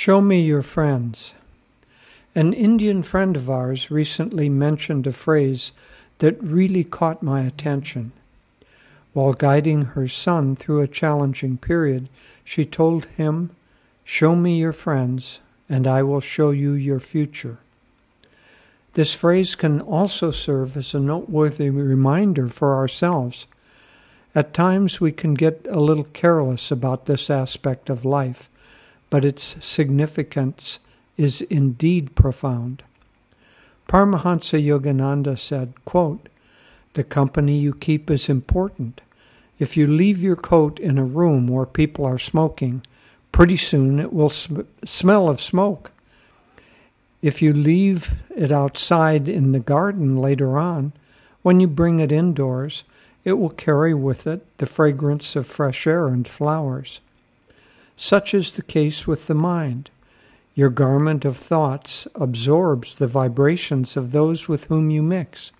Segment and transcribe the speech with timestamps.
[0.00, 1.34] Show me your friends.
[2.34, 5.72] An Indian friend of ours recently mentioned a phrase
[6.20, 8.12] that really caught my attention.
[9.12, 12.08] While guiding her son through a challenging period,
[12.42, 13.50] she told him,
[14.02, 17.58] Show me your friends, and I will show you your future.
[18.94, 23.46] This phrase can also serve as a noteworthy reminder for ourselves.
[24.34, 28.48] At times we can get a little careless about this aspect of life,
[29.10, 30.78] but its significance
[31.16, 32.82] is indeed profound.
[33.88, 36.28] Paramhansa Yogananda said, quote,
[36.94, 39.00] The company you keep is important.
[39.58, 42.82] If you leave your coat in a room where people are smoking,
[43.32, 45.90] pretty soon it will sm- smell of smoke.
[47.20, 50.92] If you leave it outside in the garden later on,
[51.42, 52.84] when you bring it indoors,
[53.24, 57.00] it will carry with it the fragrance of fresh air and flowers.
[58.02, 59.90] Such is the case with the mind.
[60.54, 65.52] Your garment of thoughts absorbs the vibrations of those with whom you mix.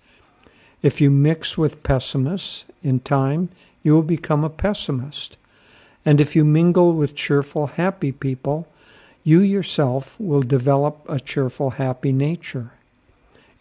[0.81, 3.49] If you mix with pessimists, in time
[3.83, 5.37] you will become a pessimist.
[6.03, 8.67] And if you mingle with cheerful, happy people,
[9.23, 12.71] you yourself will develop a cheerful, happy nature.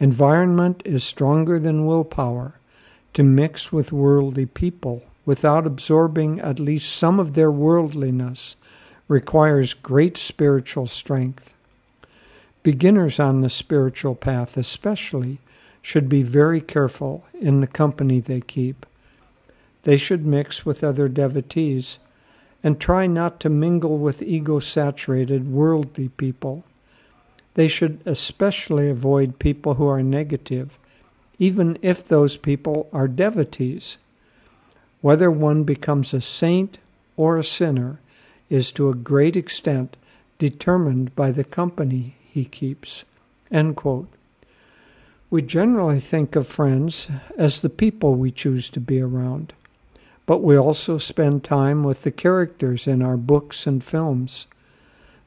[0.01, 2.55] Environment is stronger than willpower.
[3.13, 8.57] To mix with worldly people without absorbing at least some of their worldliness
[9.11, 11.53] requires great spiritual strength.
[12.63, 15.39] Beginners on the spiritual path, especially,
[15.83, 18.87] should be very careful in the company they keep.
[19.83, 21.99] They should mix with other devotees
[22.63, 26.63] and try not to mingle with ego saturated worldly people.
[27.55, 30.79] They should especially avoid people who are negative,
[31.41, 33.97] even if those people are devotees.
[35.01, 36.79] Whether one becomes a saint
[37.17, 37.99] or a sinner
[38.51, 39.97] is to a great extent
[40.39, 43.05] determined by the company he keeps.
[45.31, 49.55] We generally think of friends as the people we choose to be around
[50.31, 54.47] but we also spend time with the characters in our books and films.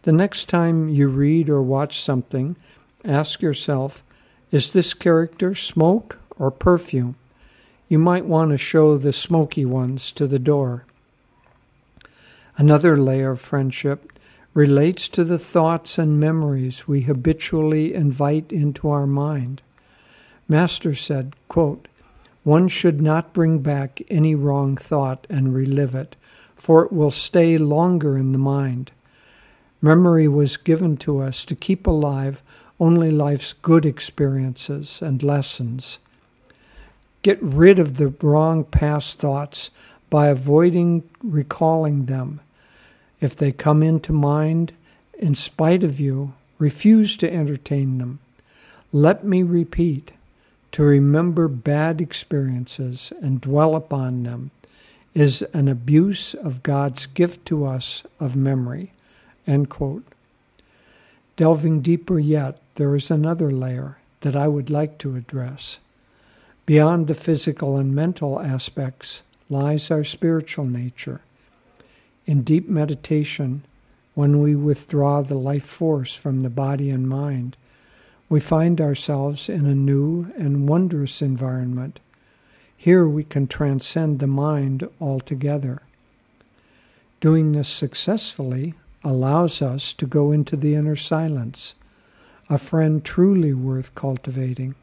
[0.03, 2.55] The next time you read or watch something,
[3.03, 4.01] ask yourself
[4.49, 7.15] is this character smoke or perfume?
[7.89, 10.85] You might want to show the smoky ones to the door.
[12.57, 14.11] Another layer of friendship
[14.53, 19.61] relates to the thoughts and memories we habitually invite into our mind.
[20.47, 21.87] Master said, quote,
[22.43, 26.15] one should not bring back any wrong thought and relive it,
[26.55, 28.91] for it will stay longer in the mind.
[29.81, 32.43] Memory was given to us to keep alive
[32.79, 35.99] only life's good experiences and lessons.
[37.21, 39.69] Get rid of the wrong past thoughts
[40.13, 42.39] by avoiding recalling them.
[43.19, 44.71] If they come into mind,
[45.17, 48.19] in spite of you, refuse to entertain them.
[48.91, 50.11] Let me repeat
[50.73, 54.51] to remember bad experiences and dwell upon them
[55.15, 58.93] is an abuse of God's gift to us of memory.
[61.37, 65.79] Delving deeper yet, there is another layer that I would like to address.
[66.67, 71.21] Beyond the physical and mental aspects lies our spiritual nature.
[72.25, 73.63] In deep meditation,
[74.13, 77.57] when we withdraw the life force from the body and mind,
[78.29, 81.99] we find ourselves in a new and wondrous environment.
[82.75, 85.81] Here we can transcend the mind altogether.
[87.19, 91.75] Doing this successfully allows us to go into the inner silence,
[92.49, 94.75] a friend truly worth cultivating.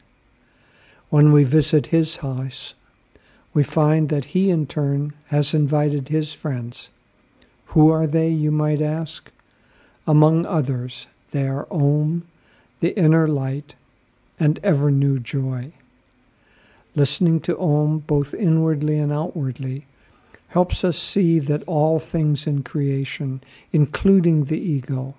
[1.09, 2.75] When we visit his house,
[3.53, 6.91] we find that he in turn has invited his friends.
[7.66, 9.31] Who are they, you might ask?
[10.06, 12.27] Among others, they are Om,
[12.81, 13.75] the inner light,
[14.38, 15.72] and ever new joy.
[16.97, 19.87] Listening to Om both inwardly and outwardly
[20.49, 23.41] helps us see that all things in creation,
[23.72, 25.15] including the ego,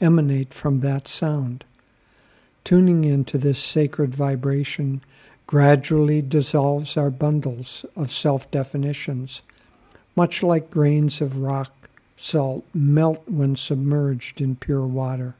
[0.00, 1.64] emanate from that sound.
[2.64, 5.02] Tuning into this sacred vibration
[5.50, 9.42] gradually dissolves our bundles of self definitions,
[10.14, 11.72] much like grains of rock
[12.16, 15.34] salt melt when submerged in pure water.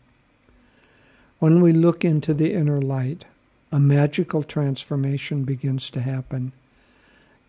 [1.38, 3.24] When we look into the inner light,
[3.70, 6.50] a magical transformation begins to happen.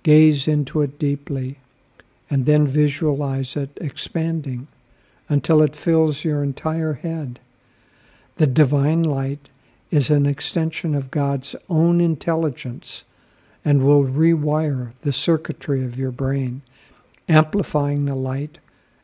[0.04, 1.58] Gaze into it deeply
[2.30, 4.68] and then visualize it expanding
[5.28, 7.40] until it fills your entire head.
[8.36, 9.50] The divine light
[9.92, 13.04] is an extension of God's own intelligence
[13.64, 16.62] and will rewire the circuitry of your brain,
[17.30, 18.60] amplifying the light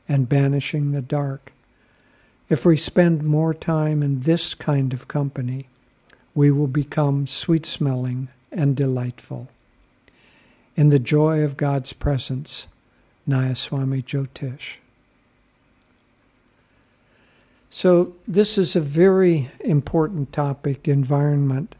[0.08, 1.52] and banishing the dark.
[2.50, 5.68] If we spend more time in this kind of company,
[6.34, 9.50] we will become sweet smelling and delightful.
[10.78, 12.68] In the joy of God's presence,
[13.28, 14.78] Nayaswami Jyotish.
[17.78, 21.76] So, this is a very important topic environment,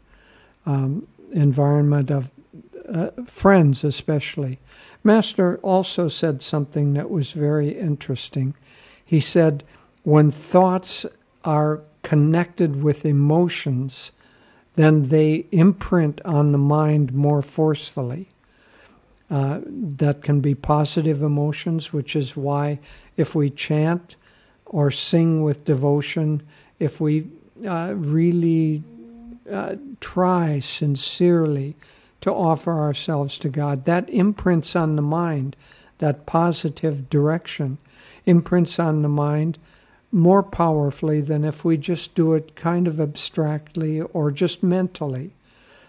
[0.64, 2.30] um, environment of
[2.88, 4.60] uh, friends, especially.
[5.02, 8.54] Master also said something that was very interesting.
[9.04, 9.64] He said,
[10.04, 11.04] when thoughts
[11.42, 14.12] are connected with emotions,
[14.76, 18.28] then they imprint on the mind more forcefully.
[19.28, 22.78] Uh, that can be positive emotions, which is why
[23.16, 24.14] if we chant
[24.68, 26.42] or sing with devotion,
[26.78, 27.26] if we
[27.66, 28.82] uh, really
[29.50, 31.74] uh, try sincerely
[32.20, 35.56] to offer ourselves to God, that imprints on the mind,
[35.98, 37.78] that positive direction
[38.26, 39.58] imprints on the mind
[40.12, 45.32] more powerfully than if we just do it kind of abstractly or just mentally.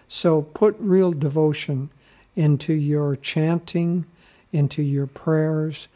[0.08, 1.90] So put real devotion
[2.36, 4.06] into your chanting,
[4.52, 5.88] into your prayers,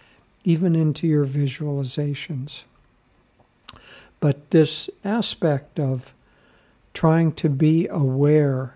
[0.44, 2.64] even into your visualizations.
[4.24, 6.14] But this aspect of
[6.94, 8.74] trying to be aware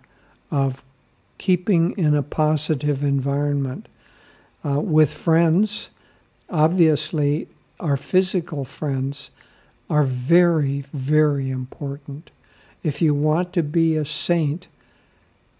[0.50, 0.84] of
[1.38, 3.88] keeping in a positive environment
[4.62, 5.88] uh, with friends,
[6.50, 7.48] obviously,
[7.80, 9.30] our physical friends
[9.88, 12.30] are very, very important.
[12.82, 14.66] If you want to be a saint,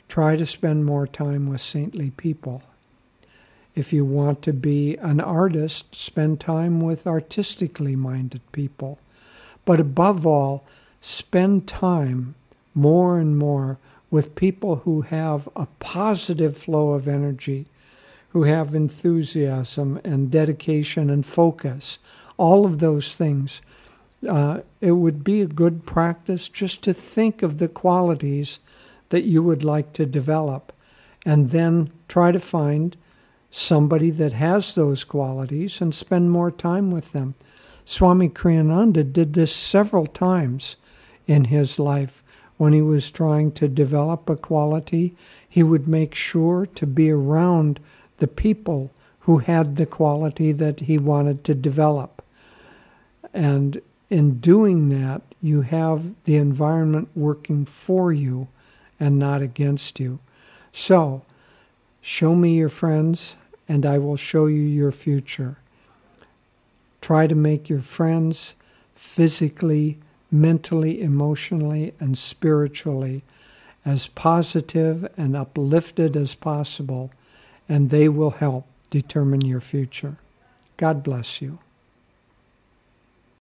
[0.07, 2.63] try to spend more time with saintly people.
[3.75, 8.99] If you want to be an artist, spend time with artistically minded people.
[9.69, 10.65] But above all,
[11.03, 12.35] spend time
[12.75, 13.77] more and more
[14.11, 17.67] with people who have a positive flow of energy,
[18.31, 21.99] who have enthusiasm and dedication and focus,
[22.39, 23.61] all of those things
[24.27, 28.61] uh, it would be a good practice just to think of the qualities
[29.11, 30.73] that you would like to develop
[31.27, 32.97] and then try to find
[33.51, 37.35] somebody that has those qualities and spend more time with them.
[37.91, 40.77] Swami Kriyananda did this several times
[41.27, 42.23] in his life.
[42.59, 45.17] When he was trying to develop a quality,
[45.49, 47.81] he would make sure to be around
[48.19, 48.91] the people
[49.21, 52.23] who had the quality that he wanted to develop.
[53.33, 53.81] And
[54.11, 58.49] in doing that, you have the environment working for you
[59.01, 60.19] and not against you.
[60.73, 61.23] So,
[62.03, 63.37] show me your friends,
[63.67, 65.57] and I will show you your future.
[67.01, 68.55] Try to make your friends
[68.95, 69.99] physically,
[70.31, 73.23] mentally, emotionally, and spiritually
[73.85, 77.11] as positive and uplifted as possible,
[77.69, 80.17] and they will help determine your future.
[80.77, 81.59] God bless you.